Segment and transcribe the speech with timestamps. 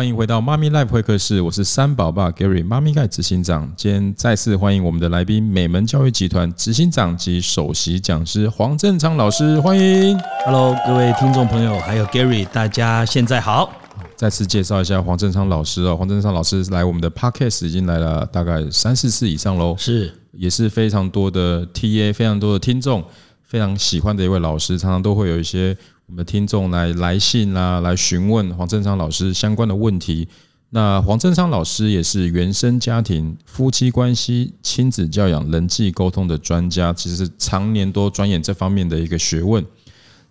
[0.00, 3.70] 欢迎回到妈咪 Live 会客室，我是三宝爸 Gary，妈咪盖执行长。
[3.76, 10.18] 今天再次欢迎我们的来宾，美门教育集团执行长及首席讲师黄正昌老师，欢迎。
[10.46, 13.70] Hello，各位听众朋友，还有 Gary，大家现在好。
[14.16, 23.04] 再次介绍一下黄振昌老师哦，黄振昌老师来我们的 Podcast 已经来了大概三四次以上喽，是，也是非常多的 TA，非常多的听众，
[23.42, 25.76] 非常喜欢的一位老师，常常都会有一些。
[26.10, 30.26] 我们听众来来信啦，来询问黄振昌老师相关的问题。
[30.70, 39.64] 那黄振昌老师也是原生家庭、夫妻关系、亲子教养、人际沟通的专家，其实是常年多钻研这方面的一个学问。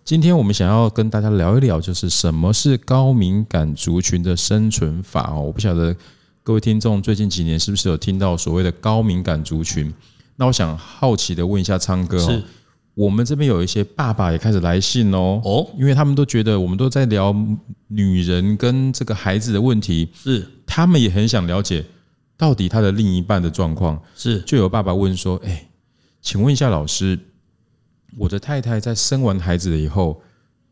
[0.04, 5.40] 今天我们想要跟大家聊一聊，就是什么是高敏感族群的生存法哦。
[5.40, 5.96] 我不晓得
[6.42, 9.90] 各位听众最近几年是不是有听到所谓的高敏感族群？
[10.36, 12.42] 那我想好奇的问一下昌哥哦。
[12.94, 17.34] 我们这边有一些爸爸也开始来信哦，哦，因为他们都觉得我们都在聊
[17.86, 21.84] 女人跟这个孩子的问题，是，他们也很想了解
[22.36, 25.68] 到底他的另一半的状况，是，就有爸爸问说，哎，
[26.20, 27.18] 请问一下老师，
[28.18, 30.20] 我的太太在生完孩子了以后，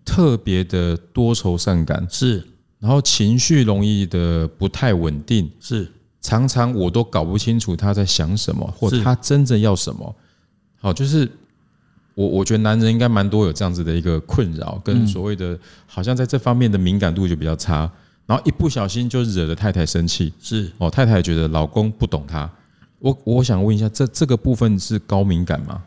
[0.05, 2.47] 特别的多愁善感，是，
[2.81, 10.15] 然后情绪容易的不太稳定，是，常常我都搞不清楚她在想什么，或她真正要什么，
[10.81, 11.31] 好，就是。
[12.19, 17.89] 我我觉得男人应该蛮多有这样子的一个困扰，跟所谓的好像在这方面的敏感度就比较差，
[18.27, 22.51] 然后一不小心就惹得太太生气，是哦，太太觉得老公不懂她。
[22.99, 25.81] 我我想问一下，这这个部分是高敏感吗？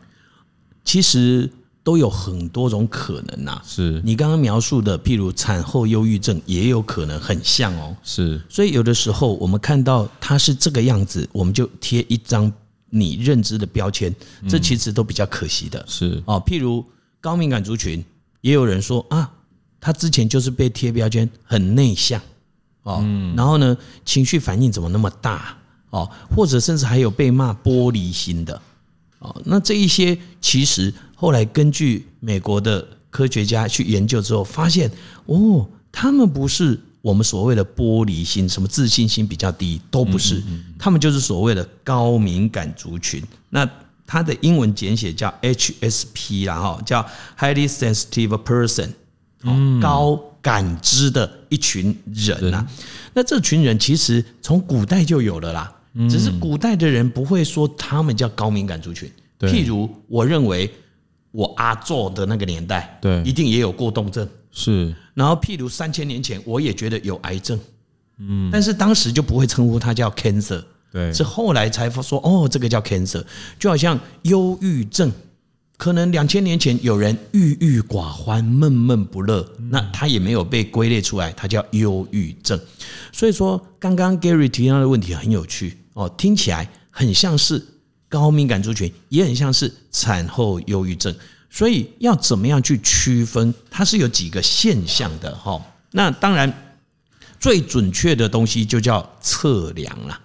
[0.82, 1.50] 其实
[1.84, 3.60] 都有很多种可能呐。
[3.62, 7.94] 是你刚刚描述的，譬如产后忧郁症，也有可能很像哦。
[8.02, 12.50] 是，所以有的时候我们看到他是这个样子，我们就贴一张。
[12.94, 14.14] 你认知的标签，
[14.46, 15.80] 这其实都比较可惜的。
[15.80, 16.84] 嗯、是哦，譬如
[17.22, 18.04] 高敏感族群，
[18.42, 19.32] 也有人说啊，
[19.80, 22.20] 他之前就是被贴标签很内向
[22.82, 23.02] 哦，
[23.34, 23.74] 然后呢，
[24.04, 25.56] 情绪反应怎么那么大
[25.88, 28.60] 哦，或者甚至还有被骂玻璃心的
[29.20, 29.34] 哦。
[29.46, 34.90] 那这一些其实后来根据美国的科学家去研究之后，发现
[35.24, 36.78] 哦，他们不是。
[37.02, 40.42] 我们所谓的玻璃心，什么自信心比较低，都不是，
[40.78, 43.22] 他们就是所谓的高敏感族群。
[43.50, 43.68] 那
[44.06, 47.04] 它的英文简写叫 HSP 啦，哈，叫
[47.38, 48.90] Highly Sensitive Person，
[49.80, 52.66] 高感知的一群人呐。
[53.14, 55.74] 那这群人其实从古代就有了啦，
[56.08, 59.10] 只是古代的人不会说他们叫高敏感族群。
[59.40, 60.72] 譬如，我认为
[61.32, 64.28] 我阿祖的那个年代，对，一定也有过动症。
[64.52, 67.58] 是，然后譬如三千年前，我也觉得有癌症，
[68.18, 73.24] 嗯，但是当时就不会称呼它叫 cancer，对，是后来才说哦，这个叫 cancer，
[73.58, 75.10] 就好像忧郁症，
[75.78, 82.60] 可能两千年前有人郁郁寡欢、闷闷不乐，那他也没有被归类出来，他叫忧郁症。
[83.10, 87.64] 所以说，刚刚 Gary 提到的问题很有趣哦，听起来很像是
[88.08, 91.14] 高敏感族群，也很像是产后忧郁症。
[91.54, 93.52] 所以要怎么样去区分？
[93.70, 95.62] 它是有几个现象的哈。
[95.90, 96.50] 那当然，
[97.38, 100.18] 最准确的东西就叫测量了。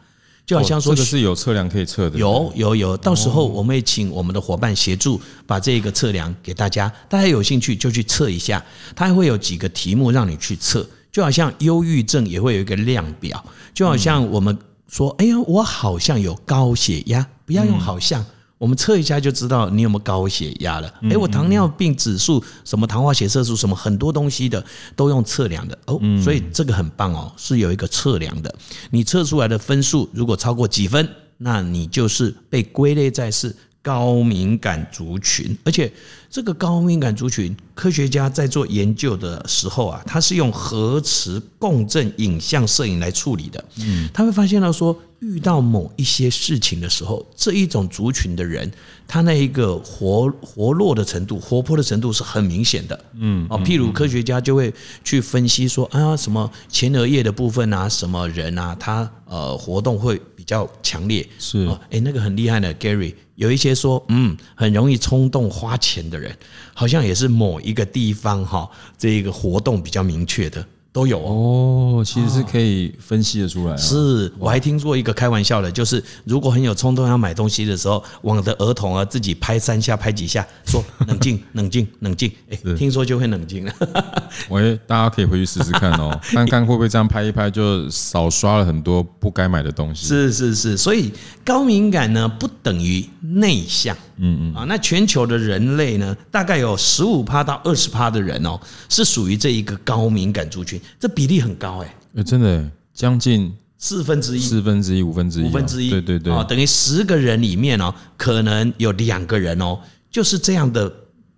[0.45, 2.17] 就好像说，这个是有测量可以测的。
[2.17, 6.89] 有有有，到时候我们会请我们的伙伴协助把这个测量给大家。
[7.09, 8.63] 大家有兴趣就去测一下。
[8.95, 10.87] 它还会有几个题目让你去测。
[11.11, 13.43] 就好像忧郁症也会有一个量表。
[13.73, 18.25] 就好像我们说，哎呀，我好像有高血压，不要用好像。
[18.57, 20.93] 我们测一下就知道你有没有高血压了。
[21.03, 24.63] 哎，我糖尿病指数、什么糖化血色素、什么很多东西的
[24.95, 28.53] 都用测量的哦，所以这个很棒哦，是有一个测量的。
[28.89, 31.07] 你测出来的分数如果超过几分，
[31.37, 33.55] 那你就是被归类在是
[33.87, 35.57] 高敏感族群。
[35.63, 35.89] 而且
[36.29, 43.63] 这个高敏感族群，科学家在做研究的时候啊，他是用核磁共振影像摄影来处理的。
[43.79, 44.93] 嗯，他会发现到说。
[45.19, 48.71] 遇到某一些事情的时候，这一种族群的人，
[49.07, 53.05] 他那一个活活络的程度、活泼的程度是很明显的。
[53.15, 54.71] 嗯，哦，譬如科学家就会
[55.03, 61.27] 去分析说，啊，什么前额叶的部分啊，什么人啊，他呃活动会比较强烈。
[61.39, 66.35] 是，哎，那个很厉害的 Gary，有一些说，嗯，很容易冲动花钱的人，
[66.73, 70.65] 好像也是某一个地方哈，这一个活动比较明确的。
[70.97, 73.77] 都有哦，其实是可以分析的出来。
[73.77, 82.31] 是，我还听说一个开玩笑的，就是如果很有冲动要买东西的时候，往的儿童啊自己拍三下、拍几下，说冷静、 冷静、冷静。
[82.49, 83.73] 哎，听说就会冷静了。
[84.49, 90.07] 喂，大家可以回去试试看哦， 看看会不会这样拍一拍就少刷了很多不该买的东西。
[90.07, 91.13] 是是是，所以
[91.45, 94.53] 高敏感呢不等于内向嗯嗯。
[94.53, 98.59] 啊，那全球的人类呢，大概有十五趴到二十趴的人哦，
[98.89, 109.79] 是属于这一个高敏感族群，这比例很高哎，呃，真的将近四分之一，四分之一，五分之一，五分之一，对对对，啊，等于十个人里面哦，可能有两个人哦，
[110.11, 110.91] 就是这样的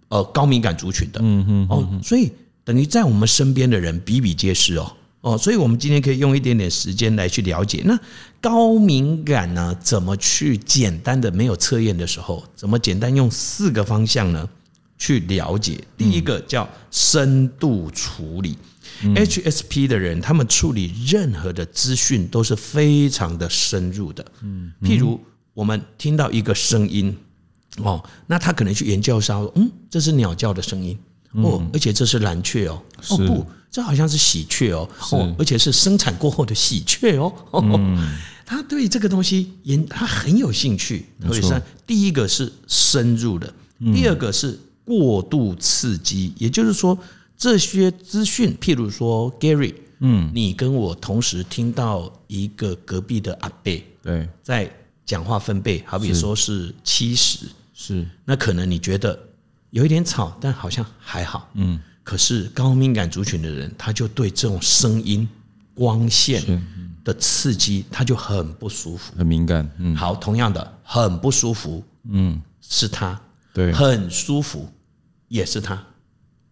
[0.09, 1.67] 呃高敏感族群的，嗯嗯。
[1.69, 2.31] 哦，所以
[2.63, 4.91] 等于在我们身边的人比比皆是哦。
[5.21, 7.99] 哦，所以我们今天可以用一点点时间来去了解，那
[8.39, 14.47] 高敏感呢，怎么去简单的没有测验的时候，怎么简单用四个方向呢
[14.97, 15.77] 去了解？
[15.97, 18.57] 第一个叫深度处理
[19.03, 24.25] ，HSP 的人他们处理任何的资讯都是非常的深入的。
[24.41, 25.19] 嗯，譬如
[25.53, 27.13] 我们听到一个声音，
[27.83, 30.97] 哦，那他可能去研究说，嗯，这是鸟叫的声音。
[31.33, 37.33] 哦，而且这是蓝雀哦，哦不，这好像是喜鹊哦，哦，而且是生产过后的喜鹊哦。
[37.53, 41.05] 嗯， 他对这个东西研，他很有兴趣。
[41.27, 43.53] 所以说，第一个是深入的，
[43.93, 46.97] 第二个是过度刺激，也就是说，
[47.37, 54.71] 这些资讯，譬如说 Gary，嗯，你跟我同时听到一个隔壁的阿伯对在
[55.05, 59.17] 讲话分贝，好比说是七十，是，那可能你觉得。
[59.71, 61.47] 有一点吵，但好像还好。
[61.53, 61.79] 嗯，
[62.09, 65.29] 可是高敏感族群的人，他就对这种声音、
[65.75, 66.41] 光线
[67.03, 69.69] 的刺激，他就很不舒服，很敏感。
[69.77, 71.83] 嗯，好，同样的，很不舒服。
[72.09, 73.21] 嗯，是他。
[73.53, 74.67] 对，很舒服，
[75.27, 75.79] 也是他。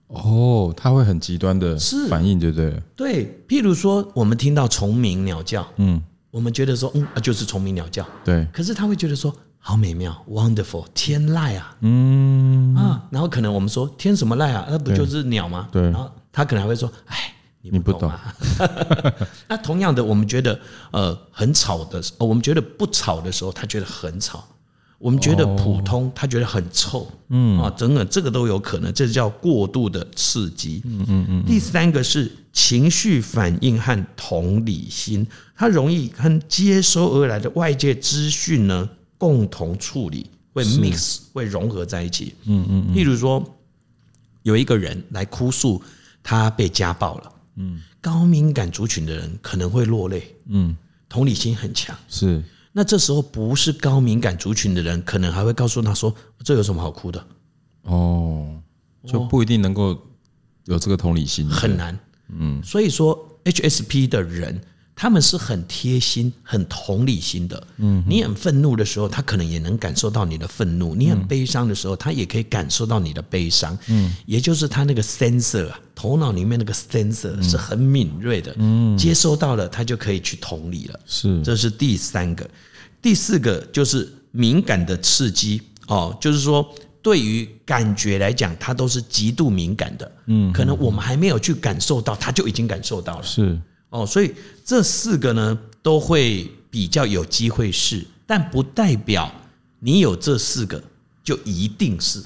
[0.09, 1.75] 哦，他会很极端的
[2.07, 2.79] 反应，对不对？
[2.95, 5.99] 对，譬如说，我们听到虫鸣鸟叫，嗯，
[6.29, 8.07] 我们觉得说，嗯，就是虫鸣鸟叫。
[8.23, 9.35] 对，可是他会觉得说。
[9.59, 15.67] 好美妙，wonderful，天籁啊，嗯啊，然后可能我们说天什么籁啊，那不就是鸟吗？
[15.71, 18.33] 对，然后他可能还会说，哎，你不懂啊。
[19.49, 20.57] 那同样的，我们觉得
[20.91, 24.39] 呃很吵的，我们觉得不吵的时候，他觉得很吵；
[24.99, 27.05] 我们觉得普通，他觉得很臭。
[27.27, 30.81] 嗯啊，等等，这个都有可能，这叫过度的刺激。
[30.85, 31.45] 嗯嗯嗯。
[31.45, 35.27] 第三个是情绪反应和同理心，
[35.57, 38.87] 他容易跟接收而来的外界资讯呢。
[39.17, 43.43] 共同处理会 mix 会融合在一起，嗯嗯，例如说
[44.43, 45.81] 有一个人来哭诉
[46.23, 50.75] 他被家暴了，嗯，高敏感族群的人可能会落泪，嗯，
[51.09, 52.43] 同理心很强，是。
[52.71, 56.13] 那这时候不是高敏感族群的人，可能还会告诉他说
[56.45, 57.27] ：“这有什么好哭的？”
[57.83, 58.61] 哦，
[59.05, 59.99] 就不一定能够
[60.65, 61.97] 有这个同理心，很难，
[62.29, 62.61] 嗯。
[62.61, 64.61] 所以说 HSP 的人。
[64.99, 67.67] 他们是很贴心、很同理心的。
[67.77, 73.77] 嗯，你很愤怒的时候，他可能也能感受到你的愤怒；你很悲伤的时候，他也可以感受到你的悲伤。
[73.89, 78.55] 嗯，也就是他那个 sensor 啊，头脑里面那个 sensor 是很敏锐的。
[78.57, 80.99] 嗯，接收到了，他就可以去同理了。
[81.05, 82.49] 是，这是第三个。
[82.99, 86.67] 第四个就是敏感的刺激哦，就是说
[87.03, 90.11] 对于感觉来讲，它都是极度敏感的。
[90.25, 93.23] 嗯，可能我们还没有去感受到，他就已经感受到了。
[93.23, 93.61] 是。
[93.89, 94.33] 哦，所以
[94.65, 99.31] 这四个呢都会比较有机会是，但不代表
[99.79, 100.81] 你有这四个
[101.23, 102.21] 就一定是，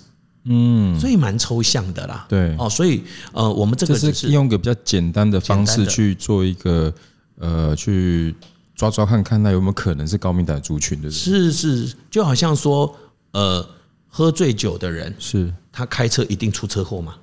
[0.45, 2.25] 嗯，所以蛮抽象的啦。
[2.27, 6.93] 对，哦，所以呃，我们这个是用一个比较简单的方式去做一个
[7.37, 8.35] 呃，去
[8.75, 11.11] 抓抓看看，那有没有可能是高敏感族群的？
[11.11, 12.95] 是是，就好像说
[13.33, 13.67] 呃，
[14.07, 17.15] 喝醉酒的人是他开车一定出车祸吗？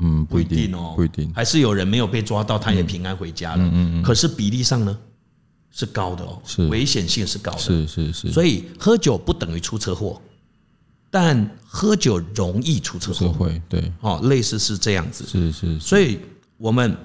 [0.00, 3.62] 嗯，不一定哦，不一定，还是有人没有被抓到，他也平安回家了。
[3.62, 4.02] 嗯嗯嗯。
[4.02, 4.98] 可是比例上呢，
[5.70, 8.32] 是高的哦，是危险性是高的，是是是。
[8.32, 10.20] 所以喝酒不等于出车祸，
[11.10, 13.32] 但喝酒容易出车祸。
[13.32, 15.26] 会对哦，类似是这样子。
[15.26, 15.78] 是是。
[15.78, 16.18] 所以
[16.56, 16.96] 我们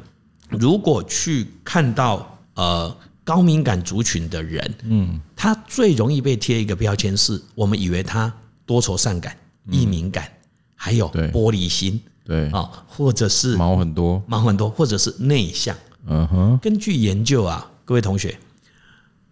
[0.50, 8.34] 如果去看到呃高敏感族群的人，嗯，他最容易被贴一个标签，是我们以为他
[8.66, 9.36] 多愁善感、
[9.70, 10.32] 易敏感，
[10.74, 12.02] 还有玻璃心。
[12.28, 15.74] 对啊，或者是毛很多，毛很多，或者是内向。
[16.06, 18.38] 嗯哼，根据研究啊，各位同学，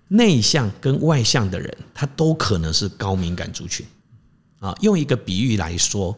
[0.08, 3.86] 内向跟外向的人，他都可能是高敏感族群。
[4.60, 6.18] 啊，用一个比喻来说，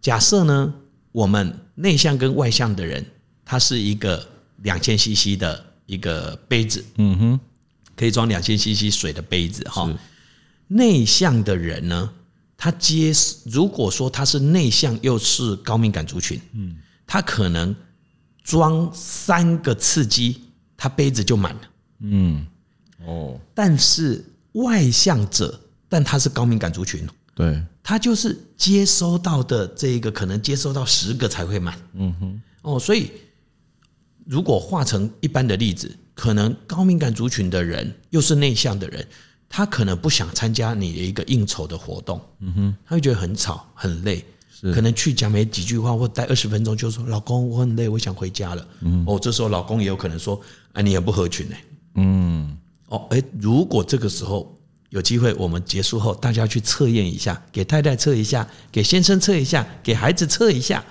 [0.00, 0.72] 假设呢，
[1.10, 3.04] 我们内向跟外向的人，
[3.44, 4.24] 他是一个
[4.58, 7.40] 两千 CC 的一个杯子，嗯哼，
[7.96, 9.92] 可以装两千 CC 水的杯子哈。
[10.68, 12.10] 内向的人呢？
[12.62, 13.12] 他接，
[13.46, 17.74] 如果说他是内向又是高敏感族群，嗯，他可能
[18.44, 20.40] 装三个刺激，
[20.76, 21.60] 他杯子就满了，
[22.02, 22.46] 嗯，
[23.04, 27.04] 哦，但是外向者，但他是高敏感族群，
[27.34, 33.10] 对，他就是接收到的这一个可能接收到十个才会满，嗯哼，哦，所以
[34.24, 39.04] 如果化成一般的例子，可能高敏感族群的人又是内向的人。
[39.54, 44.24] 他可能不想参加你的一个应酬的活动，嗯哼，他会觉得很吵很累，
[44.72, 50.40] 可能去讲没几句话或待二十分钟就说老公我很累，我想回家了，嗯，哦，这时候老公也有可能说，
[50.72, 51.56] 哎，你也不合群呢，
[51.96, 52.56] 嗯，
[52.86, 60.82] 哦，哎，如果这个时候有机会，我们结束后大家去测验一下，给太太测一下，给先生测一下，给孩子测一下，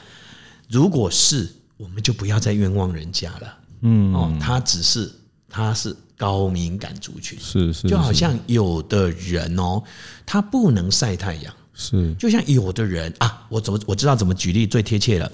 [0.70, 5.12] 如果是，我们就不要再冤枉人家了，嗯，哦，他只是
[5.50, 5.98] 他是。
[6.22, 7.36] 高敏感族群。
[7.40, 9.82] 是是，就好像有的人哦，
[10.24, 15.32] 他不能晒太阳，是，就像有的人啊，我怎么我知道怎么举例最贴切了？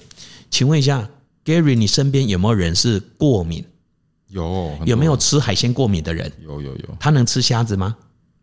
[0.50, 1.06] 请问一下
[1.44, 3.65] ，Gary，你身边有没有人是过敏？
[4.29, 6.32] 有，有没有吃海鲜过敏的人？
[6.41, 7.94] 有有有，他能吃虾子吗？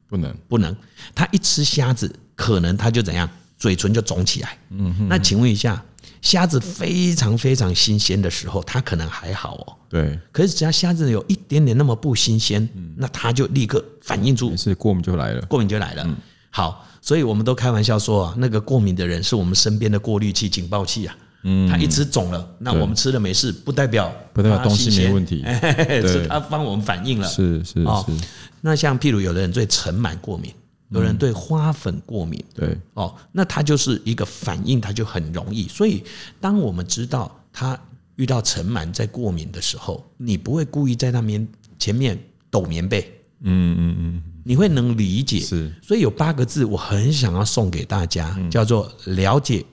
[0.07, 0.37] 不能。
[0.47, 0.77] 不能，
[1.15, 3.27] 他一吃虾子，可能他就怎样，
[3.65, 4.59] 嘴唇就肿起来。
[4.69, 5.83] 嗯哼，那请问一下。
[6.21, 9.65] 虾子非常非常新鲜的时候，它可能还好哦。
[9.91, 10.19] 对。
[10.33, 12.67] 可是只要虾子有一点点那么不新鲜，
[12.97, 15.43] 那它就立刻反应出，是过敏就来了。
[15.43, 16.09] 过敏就来了。
[16.49, 21.15] 好，所以我们都开玩笑说啊，那个过敏的人是我们身边的过滤器、警报器啊。
[21.43, 21.69] 嗯。
[21.69, 25.45] 他一吃肿了，那我们吃了没事，不代表不代表东西没问题，
[26.09, 27.29] 是它帮我们反应了。
[27.29, 28.27] 是是是。
[28.63, 30.51] 那像譬如有的人对尘螨过敏。
[30.95, 35.67] 有人对花粉过敏，对哦，那他就是一个反应，他就很容易。
[35.67, 36.05] 所以，
[36.41, 37.77] 当我们知道他
[38.15, 41.47] 遇到尘螨在过敏的时候，你不会故意在那边
[41.81, 42.17] 前面
[42.49, 45.41] 抖棉被，嗯嗯嗯，你会能理解。
[45.41, 49.67] 是，所以有八个字，我很想要送给大家，叫做了解、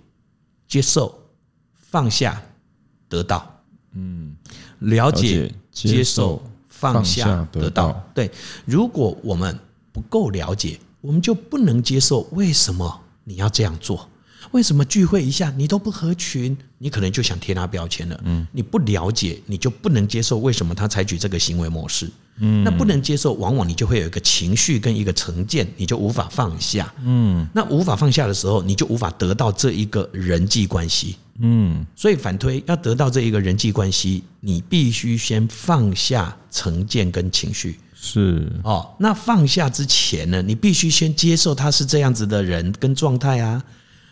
[0.68, 1.18] 接受、
[1.75, 2.42] 放下、
[3.08, 3.63] 得到。
[3.94, 4.36] 嗯，
[4.80, 8.04] 了解、接受、放下、得到。
[8.16, 8.32] 对，
[8.66, 9.56] 如果我们
[9.92, 10.80] 不够了解。
[11.01, 14.08] 我们就不能接受，为什么你要这样做？
[14.51, 16.58] 为什么聚会一下你都不合群？
[16.79, 18.20] 你可能就想贴他标签了。
[18.24, 22.10] 嗯，你不了解，你就不能接受为什么他采取这个行为模式。
[22.38, 26.91] 嗯，那不能接受，往往你就会有一个情绪跟一个成见，你就无法放下。
[27.03, 31.17] 嗯，那无法放下的时候，你就无法得到这一个人际关系。
[31.39, 37.79] 嗯，所以反推要得到这一个人际关系，你必须先放下成见跟情绪。
[38.03, 43.63] 是哦，那放下之前呢，你必须先接受他是这样子的人跟状态啊。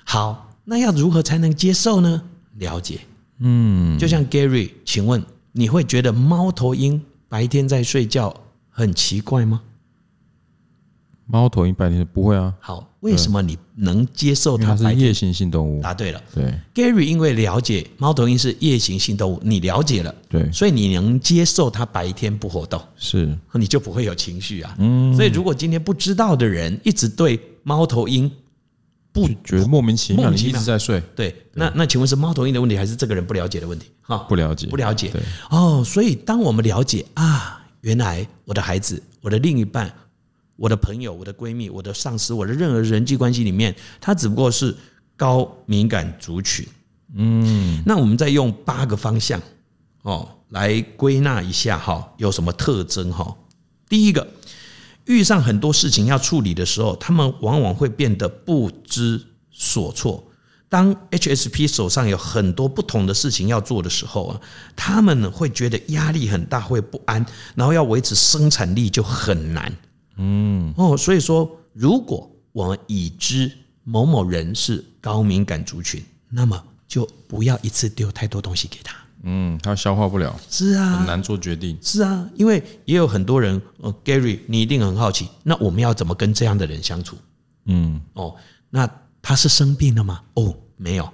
[0.04, 2.22] 好，那要如何才能接受呢？
[2.60, 3.00] 了解，
[3.40, 8.32] 嗯，就像 Gary，请问你会觉得猫头鹰白天在睡觉
[8.70, 9.62] 很奇怪吗？
[11.32, 12.52] 猫头鹰白天不会啊。
[12.60, 14.76] 好，为什么你能接受它？
[14.76, 15.80] 它是夜行性动物。
[15.80, 16.20] 答对了。
[16.34, 24.76] 对，Gary 因为了解猫头鹰是夜行性动物，你了解了，对，所以你能接受它白天不活动，是，你就不会有情绪啊。
[24.80, 28.30] 嗯，所以如果今天不知道的人一直对猫头鹰
[29.12, 33.86] 不觉得莫名其妙，你一直在睡，对，那那请问是猫头鹰的问题，还是这个人不了解的问题？
[34.02, 35.12] 哈，不了解，不了解。
[35.52, 39.94] 哦，所以当我们了解啊，原来我的孩子，我的另一半。
[40.60, 44.76] 我的朋友、我的闺蜜、我的上司、我的任何人际关系里面，他只不过是
[45.16, 46.68] 高敏感族群。
[47.16, 49.42] 嗯，那我们再用八个方向
[50.04, 53.36] 哦来归纳一下哈，有什么特征哈？
[53.88, 54.28] 第一个，
[55.06, 60.24] 遇上很多事情要处理的时候，他们往往会变得不知所措。
[60.68, 64.42] 当 HSP 手上有很多不同的事情要做的时候啊，
[64.76, 67.26] 他们会觉得压力很大，会不安，
[67.56, 69.76] 然后要维持生产力就很难。
[70.22, 73.50] 嗯哦，所以说，如果我们已知
[73.86, 78.94] 某某人是高敏感族群，那么就不要一次丢太多东西给他。
[79.24, 81.78] 嗯，他消化不了，是啊，很难做决定。
[81.82, 87.16] 是啊，因为也有很多人，呃，Gary，你一定很好奇，那我们要怎么跟这样的人相处？
[87.66, 88.36] 嗯，哦，
[88.70, 88.90] 那
[89.22, 90.22] 他是生病了吗？
[90.34, 91.10] 哦，没有，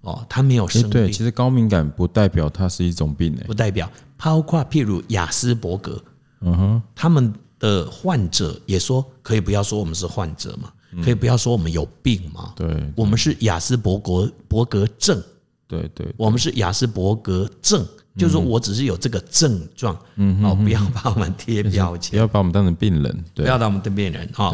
[0.00, 0.90] 哦，他没有生病。
[0.90, 6.02] 对，其实高敏感不代表他是一种病，不代表，包括譬如亚斯伯格，
[6.40, 7.34] 嗯哼，他们。
[7.60, 10.72] 的患者也说，可以不要说我们是患者嘛，
[11.04, 12.54] 可以不要说我们有病嘛。
[12.56, 15.22] 对，我们是亚斯伯格伯格症。
[15.68, 17.86] 对对，我们是亚斯伯格症，
[18.16, 19.96] 就是说我只是有这个症状。
[20.16, 24.28] 嗯，哦，不要把我们贴标签，不要把我们当成病人，不要把我们当病人。
[24.32, 24.52] 哈，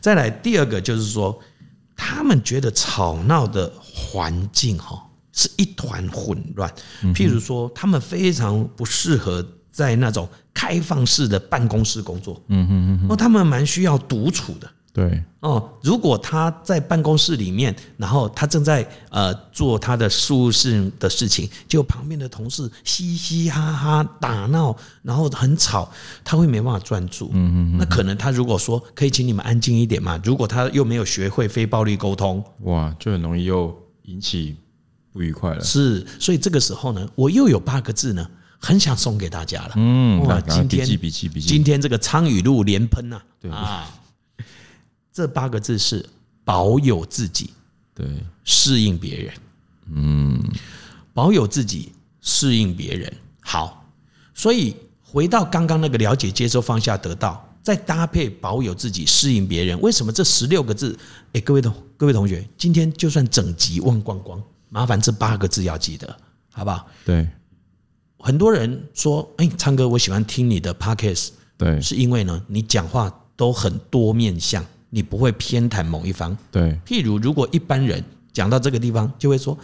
[0.00, 1.38] 再来第二个就是说，
[1.94, 6.68] 他们觉得吵闹的环境哈是一团混乱。
[7.14, 10.26] 譬如说，他们非常不适合在那种。
[10.56, 25.92] 开放式的办公室工作，嗯嗯嗯，哦，他们蛮需要独处的，对，哦，如果他在办公室里面，然后他正在呃做他的事务室的事情，就旁边的同事嘻嘻哈哈打闹，然后很吵，
[26.24, 34.56] 他会没办法专注，嗯嗯，那可能他如果说可以请你们安静一点嘛，如果他又没有学会非暴力沟通，哇，就很容易又引起
[35.12, 38.26] 不愉快了，是，所以这个时候呢，我又有八个字呢。
[38.66, 43.88] 很想送给大家了，嗯，哇，今天笔记笔记笔记，今天这个苍雨露连喷呐，对啊，
[45.12, 46.04] 这八个字是
[46.44, 47.50] 保有自己，
[47.94, 48.04] 对，
[48.42, 49.34] 适应别人。
[49.92, 50.42] 嗯，
[51.14, 53.12] 保有自己，适应别人。
[53.40, 53.88] 好，
[54.34, 59.80] 所以回到刚刚那个了解、接受、放下、得到，再搭配保有自己、适应别人。
[59.80, 60.98] 为什么这十六个字？
[61.34, 66.16] 哎，各位同各位同学，今天就算整集忘光光，麻烦这八个字要记得，
[66.50, 66.84] 好不好？
[67.04, 67.28] 对。
[68.26, 76.36] 很多人说：“哎，昌哥，我喜欢听你的 podcast，对，是因为呢，你讲话都很多面向，你不会偏袒某一方。
[76.50, 78.02] 对，譬如如果一般人
[78.32, 79.56] 讲到这个地方，就会说，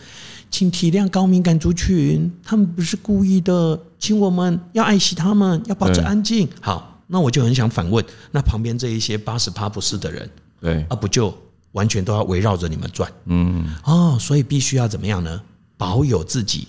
[0.49, 6.49] 请体谅高敏感族群，他们不是故意的，请我们要爱惜他们，要保持安静。
[6.61, 11.37] 好，那我就很想反问，那旁边这一些八十趴不是的人，对，啊，不就
[11.73, 13.11] 完全都要围绕着你们转？
[13.25, 15.42] 嗯，哦，所以必须要怎么样呢？
[15.76, 16.69] 保有自己。”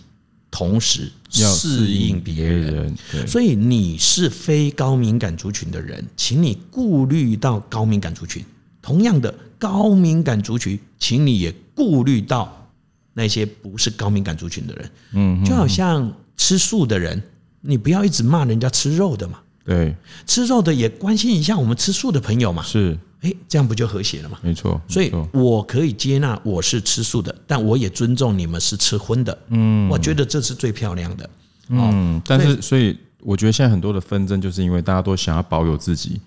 [0.54, 2.96] 同时要适应别人，
[3.26, 8.46] 所以你是非高敏感族群的人，请你顾虑到高敏感族群。
[8.80, 12.70] 同样的，高敏感族群，请你也顾虑到
[13.14, 14.92] 那些不是高敏感族群的人。
[15.14, 17.20] 嗯，就好像吃素的人，
[17.62, 19.40] 你不要一直骂人家吃肉的嘛。
[19.66, 19.96] 对，
[20.28, 22.62] 吃肉的也关心一下我们吃素的朋友嘛。
[22.62, 22.96] 是。
[23.24, 24.38] 哎，这样不就和谐了吗？
[24.42, 29.38] 没错，所以我可以接纳我是吃素的，但我也尊重你们是吃荤的。
[29.48, 31.30] 嗯，我觉得这是最漂亮的。
[31.70, 36.20] 嗯，但是所以我觉得现在很多的纷争，就是因为大家都想要保有自己，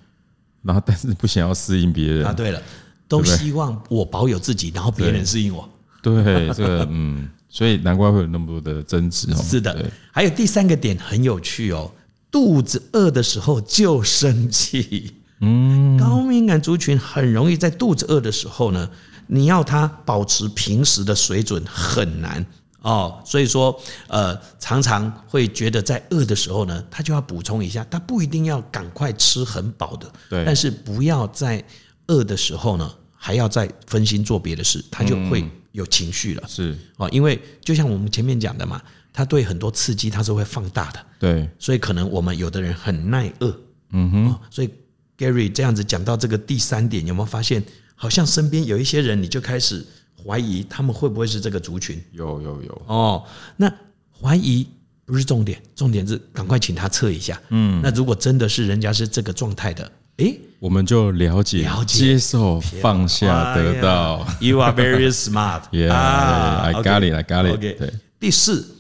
[0.62, 2.24] 然后但是不想要适应别人。
[2.24, 2.62] 啊，对了，
[3.06, 5.68] 都希望我保有自己，然后别人适应我。
[6.00, 9.36] 对，这个嗯，所以难怪会有那么多的争执哦。
[9.42, 11.92] 是的，还有第三个点很有趣哦，
[12.30, 15.12] 肚子饿的时候就生气。
[15.40, 18.88] 嗯，高敏感族群很容易在肚子饿的时候呢，
[19.26, 22.44] 你要他保持平时的水准很难。
[22.80, 23.20] 哦。
[23.22, 23.78] 所以说，
[24.08, 31.62] 呃，常常会觉得在饿的时候呢，他就要补充一下，他不一定要赶快吃很饱的，对，但是不要在
[32.06, 36.42] 饿的时候呢，还要再分心做别的事，他就会有情绪了。
[36.48, 36.74] 是。
[36.96, 38.80] 哦，因为就像我们前面讲的嘛，
[39.12, 43.54] 他对很多刺激他是会放大的，对，所以可能我们有的人很耐饿，
[43.90, 44.70] 嗯哼，所以。
[45.18, 47.62] Gary 这样子讲到这个第三点，有没有发现
[47.94, 49.84] 好像身边有一些人，你就开始
[50.22, 52.02] 怀疑他们会不会是这个族群？
[52.12, 53.24] 有有有哦，
[53.56, 53.72] 那
[54.20, 54.66] 怀疑
[55.04, 57.40] 不是重点，重点是赶快请他测一下。
[57.48, 64.26] 嗯，那如果真的是人家是这个状态的，诶，我们就了解、了解、接受、放下、得到。
[64.40, 65.62] You are very smart.
[65.72, 67.14] Yeah, I got it.
[67.14, 67.58] I got it.
[67.58, 68.75] 对，第四。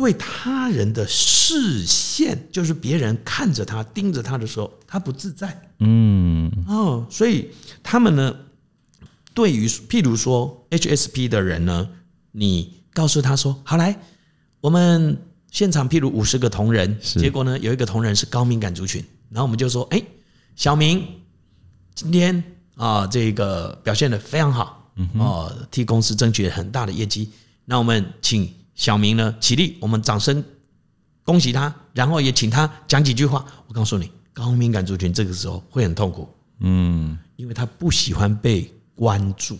[0.00, 5.70] 对他人的视线，就是别人看着他、盯着他的时候，他不自在。
[5.80, 7.50] 嗯，哦，所以
[7.82, 8.34] 他们呢，
[9.34, 11.86] 对于譬如说 HSP 的人呢，
[12.32, 13.94] 你告诉他说：“好来，
[14.62, 20.02] 我们现场譬如五十个同仁，结果呢有一个同仁是高敏感族群，然后我们就说：哎，
[20.56, 21.06] 小明
[21.94, 22.42] 今天
[22.76, 27.30] 啊这个表现的非常好，哦，替公司争取了很大的业绩，
[27.66, 30.42] 那我们请。”小明呢，起立，我们掌声
[31.22, 33.44] 恭喜他，然后也请他讲几句话。
[33.66, 36.28] 我告诉你，高敏感族群这个时候会很痛苦，
[36.60, 39.58] 嗯，因为他不喜欢被关注，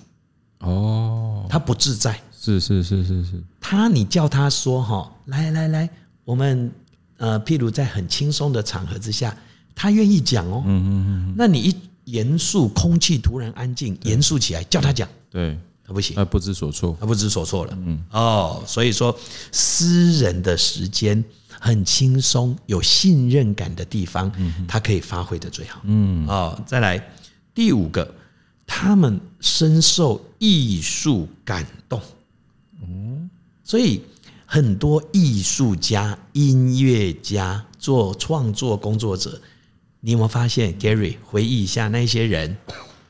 [0.61, 5.91] 哦，他不自在，是是是是是，他你叫他说哈，来来来，
[6.25, 6.73] 我们
[7.19, 9.37] 呃，譬如在很轻松的场合之下，
[9.75, 15.59] 他愿意讲哦，嗯嗯嗯，那你一严肃，空气突然安静，严肃起来，叫他讲，对。
[15.93, 17.79] 不行，他不知所措，他不知所措了。
[17.85, 19.17] 嗯，哦，所以说
[19.53, 24.33] 私人的时间很轻松、有信任感的地方，
[24.67, 25.81] 他可以发挥的最好。
[25.85, 27.03] 嗯，哦，再来
[27.55, 28.15] 第五个，
[28.67, 32.01] 他们深受艺术感动。
[32.83, 33.29] 嗯，
[33.65, 34.03] 所以
[34.47, 39.41] 很多艺术家、音乐家、做创作工作者，
[40.01, 42.57] 你有没有发现？Gary 回忆一下，那些人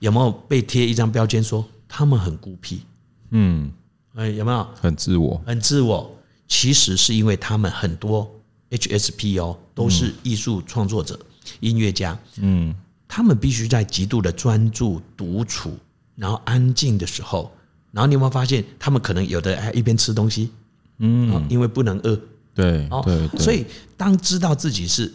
[0.01, 1.64] 有没有被贴一张标签说？
[1.92, 2.83] 他们很孤僻，
[3.31, 3.70] 嗯，
[4.14, 4.64] 哎，有没有？
[4.81, 5.42] 很自我？
[5.44, 8.31] 很自我，其实是因为他们很多
[8.70, 11.18] HSP 哦，都是艺术创作者、
[11.59, 12.72] 音乐家，嗯，
[13.09, 15.76] 他们必须在极度的专注、独处，
[16.14, 17.53] 然后安静的时候，
[17.90, 20.53] 然后你有没有发现，他们可能有的还一边吃东西，
[20.98, 22.16] 嗯，因为不能饿，
[22.55, 25.12] 对，哦对，所以当知道自己是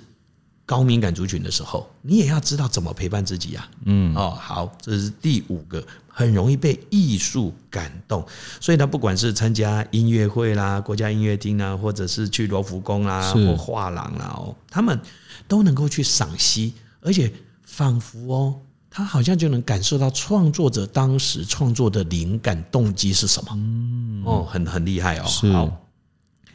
[0.65, 5.85] 高敏感族群的时候，你也要知道怎么陪伴自己呀，嗯，哦，好，这是第五个。
[6.17, 8.25] 很容易被艺术感动，
[8.61, 14.97] 所以他不管是参加音乐会啦、国家音乐厅啊，或者是去罗浮宫啦或画廊啦哦，他们
[15.45, 17.29] 都能够去赏析，而且
[17.65, 18.55] 仿佛哦，
[18.89, 23.49] 他好像就能感受到创作者当时创作的灵感动机是什么。
[23.51, 25.25] 嗯，哦，很很厉害哦。
[25.51, 25.85] 好，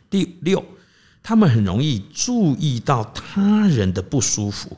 [0.09, 0.65] 第六，
[1.23, 4.77] 他们很容易注意到他人的不舒服，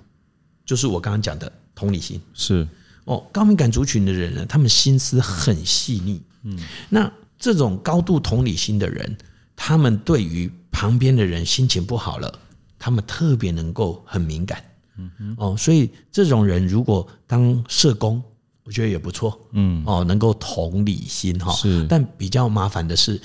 [0.65, 2.21] 就是我刚刚讲的同理心。
[2.35, 2.67] 是。
[3.05, 6.23] 哦，高敏感族群的人呢，他们心思很细腻。
[6.45, 6.57] 嗯，
[6.89, 9.17] 那这种高度同理心的人，
[9.57, 12.33] 他们对于旁边的人心情不好了，
[12.79, 14.63] 他们特别能够很敏感。
[14.99, 15.37] 嗯嗯。
[15.37, 18.23] 哦，所以这种人如果当社工，
[18.63, 19.41] 我觉得也不错。
[19.51, 19.83] 嗯。
[19.85, 21.53] 哦，能够同理心哈。
[21.55, 21.85] 是。
[21.89, 23.21] 但比较麻烦的是，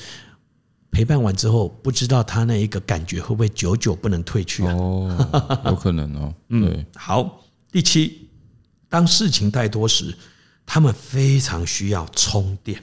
[0.91, 4.73] 陪伴完之后，不知道他那一个感觉会不会久久不能褪去啊？
[4.73, 6.33] 哦， 有可能哦。
[6.49, 6.85] 嗯。
[6.95, 8.29] 好，第七。
[8.89, 10.15] 当事情太多时，
[10.65, 12.81] 他们非常需要充电。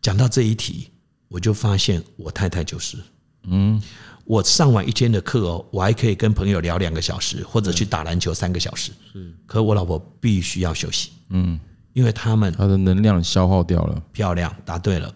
[0.00, 0.90] 讲到这一题，
[1.26, 2.96] 我就发现我太太就是，
[3.42, 3.82] 嗯，
[4.24, 8.92] 我上完一天的课哦，我还可以跟朋友聊两个小时，或者去打篮球三个小时。
[9.12, 11.58] 是，可我老婆必须要休息，嗯，
[11.94, 14.00] 因为他们他的能量消耗掉了。
[14.12, 15.12] 漂亮，答对了。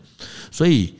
[0.51, 0.93] 所以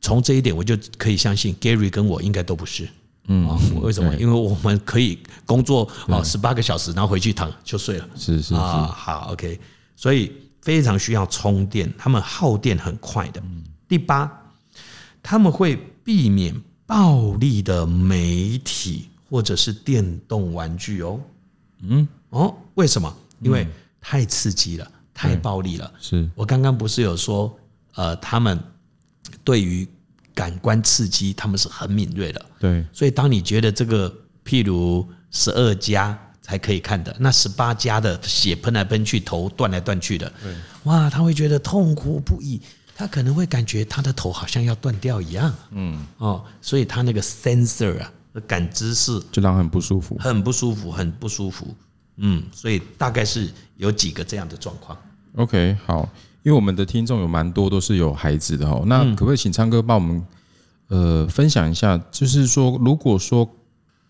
[0.00, 2.88] 从这一点，我就可以相信 Gary 跟我应该都不是。
[3.26, 3.46] 嗯，
[3.80, 4.14] 为什么？
[4.16, 8.08] 因为我们可以工作啊十八个小时，然后回去躺就睡了。
[8.16, 9.60] 是是是，好，OK。
[9.94, 10.32] 所以
[10.62, 13.42] 非常需要充电，他们耗电很快的。
[13.86, 14.30] 第八，
[15.22, 16.54] 他们会避免
[16.86, 21.20] 暴力的媒体或者是电动玩具哦。
[21.82, 23.14] 嗯，哦，为什么？
[23.40, 23.66] 因为
[24.00, 25.92] 太刺激了，太暴力了。
[26.00, 27.54] 是我刚刚不是有说，
[27.94, 28.58] 呃，他们
[29.50, 29.88] 对于。
[30.32, 32.46] 感官刺激，他们是很敏锐的。
[32.58, 34.10] 对，所以当你觉得这个，
[34.42, 40.32] 譬如十二家才可以看的，那十八家的血喷来喷去，头断来断去的，
[40.84, 42.58] 哇，他会觉得痛苦不已，
[42.94, 45.52] 他可能会感觉他的头好像要断掉一样。
[45.72, 48.10] 嗯，哦，所以他那个 sensor 啊，
[48.46, 51.74] 感知是就让很不舒服，很不舒服，很不舒服。
[52.16, 54.96] 嗯，所以大概是有几个这样的状况。
[55.34, 56.08] OK，好。
[56.42, 60.26] 因为我们的听众有蛮多都是有孩子的哦，那可不可以请昌哥帮我们
[60.88, 62.00] 呃分享一下？
[62.10, 63.48] 就是说，如果说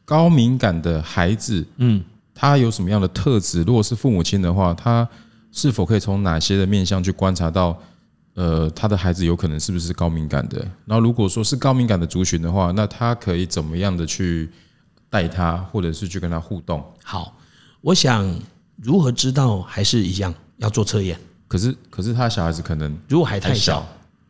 [0.05, 2.03] 高敏感的孩子，嗯，
[2.35, 3.63] 他有什么样的特质？
[3.65, 5.09] 如果是父母亲的话，他
[5.53, 7.77] 是否可以从哪些的面向去观察到，
[8.35, 10.59] 呃，他的孩子有可能是不是高敏感的？
[10.85, 14.49] 然后，如果说是高敏感的族群的话，那他可以怎么样的去
[15.09, 16.81] 带他，或者是去跟他互动？
[17.03, 17.37] 好，
[17.81, 18.33] 我想
[18.77, 21.19] 如何知道，还是一样要做测验。
[21.51, 23.85] 可是，可是他小孩子可能如果还太小，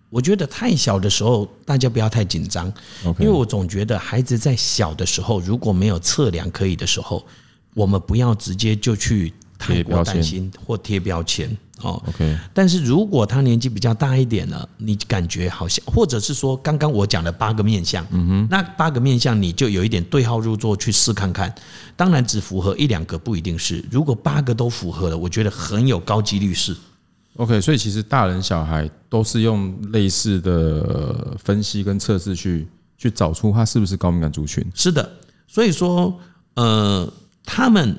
[0.09, 2.72] 我觉得太小的时候，大家不要太紧张，
[3.18, 7.22] 因为我总觉得孩子在小的时候，如果没有测量可以的时候，
[7.74, 12.02] 我们不要直接就去太过担心或贴标签哦。
[12.09, 21.54] OK，但是如果他年纪比较大一点了，你感觉好像，或者是说刚刚我讲的八个面相，嗯哼，那八个面相你就有一点对号入座去试看看。
[21.96, 26.74] 当然，只符合一两个不一定是，如果八个都符合了，我觉得很有高几率是。
[27.37, 32.66] OK，所以其实大人小孩都是用类似的分析跟测试去
[32.99, 34.64] 去找出他是不是高敏感族群。
[34.75, 35.11] 是的，
[35.47, 36.19] 所以说，
[36.55, 37.11] 呃，
[37.45, 37.97] 他们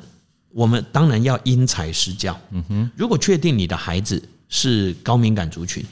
[0.52, 2.40] 我们当然要因材施教。
[2.52, 5.84] 嗯哼，如果确定你的孩子是高敏感族群，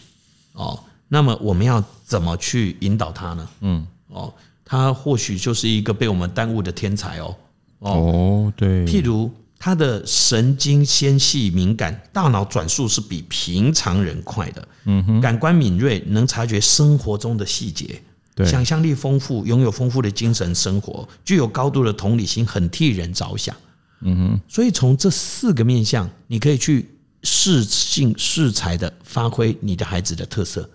[0.54, 3.49] 哦，那么我们要怎么去引导他呢？
[3.62, 4.32] 嗯，哦，
[4.63, 7.36] 他或许就是一个被我们耽误的天才哦。
[7.80, 9.32] 哦，对，譬如。
[9.59, 14.67] 他的神经纤细敏感，大脑转速是比平常人快的。
[14.85, 18.01] 嗯哼，感官敏锐，能察觉生活中的细节。
[18.33, 23.53] 对，想象力丰富，拥有丰富的精神生活，具有高度的同理心，很替人着想。
[24.01, 26.89] 嗯哼，所以从这四个面向，你可以去
[27.23, 30.69] 适性适才的发挥你的孩子的特色。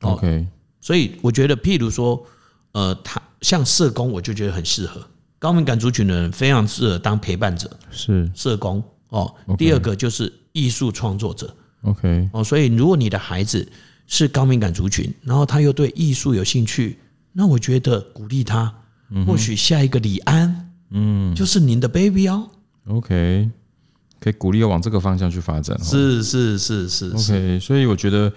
[0.00, 0.46] OK，
[0.82, 2.22] 所以我觉得，譬如说，
[2.72, 5.02] 呃，他像社工，我就觉得很适合。
[5.42, 9.34] 高敏感族群的人非常适合当陪伴者，是社工哦。
[9.58, 11.52] 第二个就是艺术创作者
[11.82, 12.44] ，OK 哦。
[12.44, 13.68] 所以如果你的孩子
[14.06, 16.96] 是高敏感族群，然后他又对艺术有兴趣，
[17.32, 18.72] 那我觉得鼓励他，
[19.26, 22.48] 或许下一个李安，嗯，就是您的 baby 哦。
[22.86, 23.50] OK，
[24.20, 25.76] 可以鼓励往这个方向去发展。
[25.82, 27.58] 是是是是 OK。
[27.58, 28.32] 所以我觉得，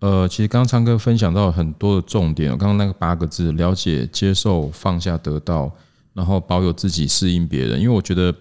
[0.00, 5.74] 呃，其实刚刚昌哥分享到很多的重点，刚刚那个八个字：了解、接受、放下、得到。
[6.14, 8.34] 然后保有自己，适应别人，因为我觉得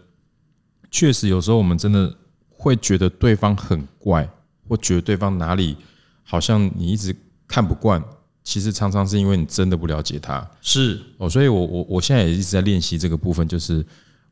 [0.90, 2.14] 确实有时候我们真的
[2.50, 4.30] 会觉得对方很怪，
[4.68, 5.78] 或觉得对方哪里
[6.24, 7.16] 好像你一直
[7.48, 8.04] 看不惯，
[8.44, 10.46] 其实常常是因为你真的不了解他。
[10.62, 13.86] 是哦，所以我我我现在也一直在练习这个部分，就是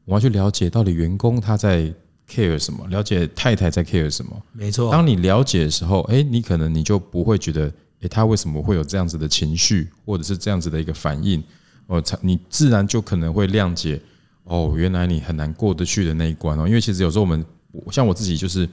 [0.06, 1.94] 我要去了解到底员工他在
[2.30, 4.42] care 什么，了解太太在 care 什么。
[4.52, 7.72] 没错，当你了解的时候，哎，你可能你就不会觉得，
[8.02, 11.42] 哎，他为什么会有这样子的情绪，或者是这样子的一个反应。
[11.90, 14.00] 哦，你自然就可能会谅解
[14.44, 16.68] 哦，原来你很难过得去的那一关哦。
[16.68, 17.44] 因为其实有时候我们
[17.92, 18.70] 像我自己，就是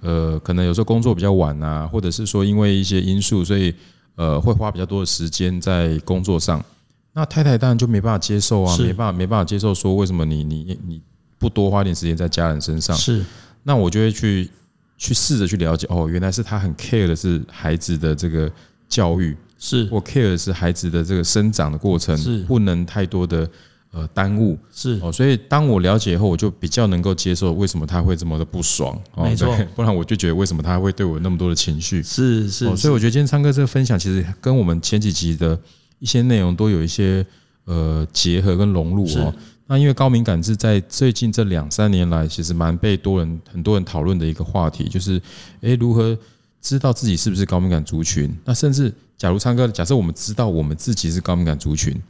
[0.00, 3.74] 呃，可能有时候工作比较晚啊，或者是说因为一些因素，所以
[4.14, 6.64] 呃，会花比较多的时间在工作上。
[7.12, 11.00] 那太太当然就没办法接受啊，没办法没办法接受说为什么你你你
[11.38, 12.96] 不多花点时间在家人身上？
[12.96, 13.24] 是。
[13.64, 14.48] 那我就会去
[14.96, 18.50] 去试着去了解，哦，原来是他很 care 的是孩子的这个
[18.88, 19.88] 教育，是。
[19.92, 22.40] 我 care 的是孩子的这个生长的过程，是。
[22.40, 23.48] 不能太多的
[23.92, 24.98] 呃耽误，是。
[25.00, 35.56] 哦，所以当我了解以后，我就比较能够接受为什么他会这么的不爽，哦、没错，不然我就觉得为什么他会对我那么多的情绪，是是、哦，所以我觉得今天昌哥这个分享，其实跟我们前几集的
[36.00, 37.24] 一些内容都有一些
[37.66, 39.32] 呃结合跟融入哦。
[39.68, 45.22] 那因为高敏感是在最近这两三年来，其实蛮被多人很多人讨论的一个话题，就是
[45.60, 46.18] 诶，如何
[46.62, 48.34] 知道自己是不是高敏感族群？
[48.46, 52.00] 那甚至假如唱歌，假设我们知道我们自己是高敏感族群，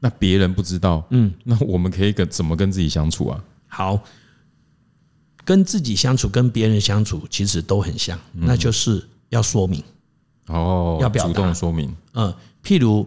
[0.00, 3.44] 那别人不知道，嗯，那我们可以跟怎么跟自己相处啊？
[3.68, 4.02] 好，
[5.44, 9.84] 跟自己相处，跟别人相处，其实都很像，那就是要说明
[10.46, 11.94] 哦，要主动说明。
[12.14, 13.06] 嗯，譬如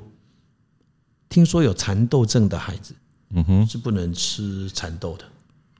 [1.28, 2.96] 听说有蚕豆症的孩子。
[3.34, 5.24] 嗯哼，是不能吃蚕豆的。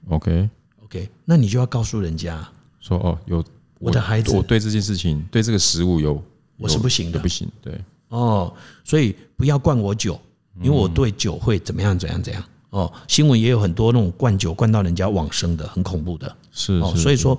[0.08, 0.48] OK
[0.84, 2.48] OK，那你就要告诉人家
[2.80, 3.44] 说哦，有
[3.82, 6.22] 我的孩子，我对这件事情，对这个食物有，
[6.56, 7.48] 我是不行的，不行。
[7.60, 10.20] 对哦，所以不要灌我酒，
[10.62, 12.42] 因为我对酒会怎么样怎样怎样。
[12.70, 16.36] 哦，新闻也有很多那种灌酒灌到人家往生的，很恐怖的。
[16.52, 17.38] 是哦，所以说，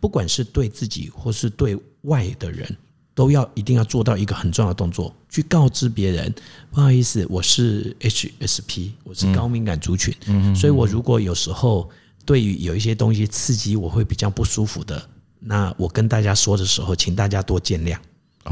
[0.00, 2.76] 不管是对自己或是对外的人。
[3.14, 6.34] 都要一定要做到一个很重要的动作，去告知别人，
[6.70, 10.14] 不好意思，我是 HSP，我是高敏感族群，
[10.56, 11.90] 所以我如果有时候
[12.24, 15.06] 对于有一些东西刺激我会比较不舒服的，
[15.44, 17.96] 那我跟大家说的时候，请大家多见谅。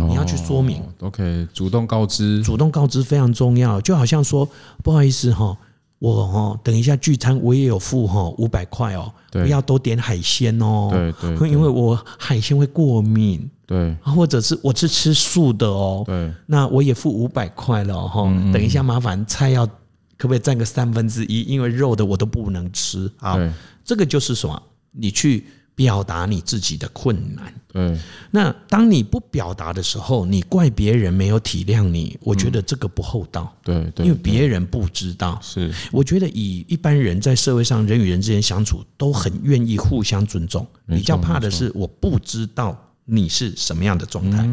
[0.09, 4.48] 你要去说明，OK，主动告知，主动告知非常重要，就好像说，
[4.85, 5.57] 不好意思哈，
[5.98, 13.48] 我哦，等一下聚餐我也有付哈五百块哦，不要多点海鲜哦，对对， 因为我海鲜会过敏。
[13.66, 18.24] 对，或者是我是吃素的哦，对，那我也付五百块了哈。
[18.53, 21.42] 等一下，麻烦菜要可不可以占个三分之一？
[21.42, 23.38] 因为肉的我都不能吃啊。
[23.85, 24.61] 这个就是什么？
[24.90, 25.46] 你去
[25.81, 27.55] 表达你自己的困难。
[27.73, 27.99] 嗯，
[28.31, 33.51] 那当你不表达的时候，你怪别人没有体谅你，我觉得这个不厚道。
[33.64, 35.38] 对，对，因为别人不知道。
[35.40, 40.66] 是，我觉得以一般人在社会上人与人之间相处，都很愿意互相尊重。
[40.87, 42.79] 比较怕的是我不知道。
[43.12, 44.47] 你是什么样的状态？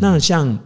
[0.00, 0.58] 那像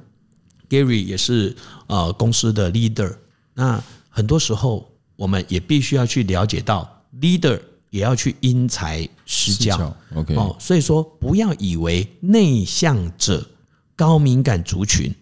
[0.69, 1.57] Gary 也是
[1.89, 3.13] 呃公司的 leader，
[3.55, 7.61] 那很多时候我们也必须要去了解到 leader
[7.95, 9.97] 也要去因材施教。
[10.17, 13.49] OK 哦，所以说不要以为内向者
[13.95, 15.15] 高敏感族群，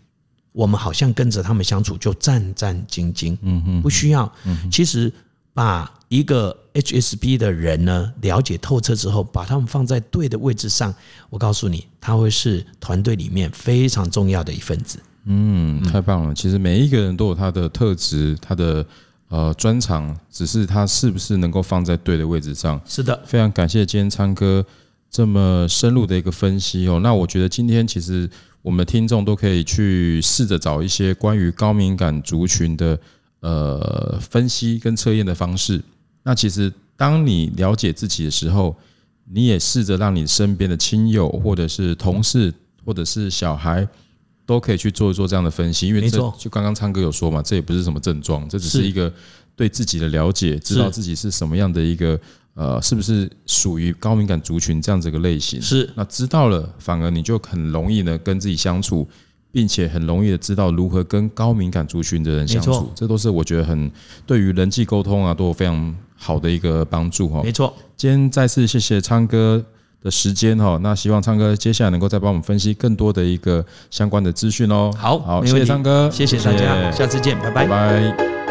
[0.53, 3.37] 我们好像跟着他们相处就战战兢兢。
[3.43, 4.33] 嗯嗯，不需要。
[4.71, 5.13] 其实
[5.53, 10.95] 把一个 HSP 的人呢，了解透彻之后，把他们放在对的位置上，
[11.29, 14.99] 我告诉你，他会是团队里面非常重要的一份子。
[15.27, 16.35] 嗯，太棒了。
[16.35, 18.85] 其实每一个人都有他的特质，他的
[19.33, 22.79] 呃专长，只是它是不是能够放在对的位置上。
[22.85, 24.63] 是的，非常感谢今天昌哥
[25.11, 27.01] 这么深入的一个分析哦。
[27.01, 28.29] 那我觉得今天其实
[28.61, 32.99] 我们听众都可以去试着找一些关于高敏感族群的
[33.41, 35.83] 呃分析跟测验的方式。
[36.23, 38.77] 那其实，当你了解自己的时候，
[39.25, 42.53] 你也试着让你身边的亲友，或者是同事，
[42.85, 43.89] 或者是小孩，
[44.47, 45.89] 都可以去做一做这样的分析。
[45.89, 49.13] 因为这就刚刚昌哥有说嘛，这也不是什么症状，这只是一个
[49.55, 52.19] 对自己的了解，知道自己是什么样的一个
[52.55, 55.61] 呃，是不是属于高敏感族群这样子一个类型。
[55.61, 59.09] 是，那知道了，反而你就很容易呢跟自己相处。
[59.55, 63.93] 并且很容易的知道如何跟高敏感族群的人相处，这都是我觉得很
[64.25, 67.43] 对于人际沟通啊都有非常好的一个帮助哈。
[67.45, 69.63] 没错，今天再次谢谢昌哥
[70.03, 74.91] 的时间哈，那希望昌哥接下来能够再帮我们分析更多的一个相关的资讯哦。
[74.97, 77.67] 好，好，谢谢昌哥，谢谢大家，下次见，拜拜。
[77.67, 78.42] 拜拜。